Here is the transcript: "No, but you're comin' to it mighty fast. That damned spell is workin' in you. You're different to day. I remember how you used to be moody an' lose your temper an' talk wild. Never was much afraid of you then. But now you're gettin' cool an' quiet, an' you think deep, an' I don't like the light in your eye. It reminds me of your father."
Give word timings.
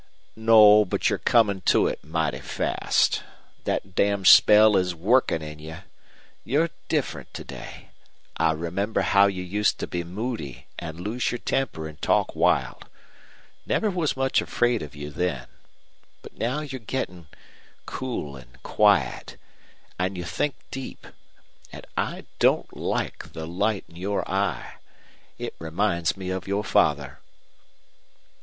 "No, 0.35 0.83
but 0.83 1.11
you're 1.11 1.19
comin' 1.19 1.61
to 1.65 1.85
it 1.85 2.03
mighty 2.03 2.39
fast. 2.39 3.21
That 3.65 3.93
damned 3.93 4.25
spell 4.25 4.75
is 4.75 4.95
workin' 4.95 5.43
in 5.43 5.59
you. 5.59 5.77
You're 6.43 6.71
different 6.89 7.31
to 7.35 7.43
day. 7.43 7.89
I 8.35 8.53
remember 8.53 9.01
how 9.01 9.27
you 9.27 9.43
used 9.43 9.77
to 9.77 9.85
be 9.85 10.03
moody 10.03 10.65
an' 10.79 10.97
lose 11.03 11.29
your 11.31 11.37
temper 11.37 11.87
an' 11.87 11.97
talk 11.97 12.35
wild. 12.35 12.89
Never 13.67 13.91
was 13.91 14.17
much 14.17 14.41
afraid 14.41 14.81
of 14.81 14.95
you 14.95 15.11
then. 15.11 15.45
But 16.23 16.35
now 16.35 16.61
you're 16.61 16.79
gettin' 16.79 17.27
cool 17.85 18.35
an' 18.39 18.57
quiet, 18.63 19.37
an' 19.99 20.15
you 20.15 20.23
think 20.23 20.55
deep, 20.71 21.05
an' 21.71 21.83
I 21.95 22.25
don't 22.39 22.75
like 22.75 23.33
the 23.33 23.45
light 23.45 23.85
in 23.87 23.97
your 23.97 24.27
eye. 24.27 24.77
It 25.37 25.53
reminds 25.59 26.17
me 26.17 26.31
of 26.31 26.47
your 26.47 26.63
father." 26.63 27.19